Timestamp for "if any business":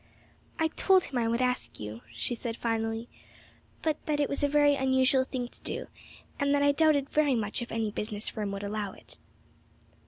7.61-8.27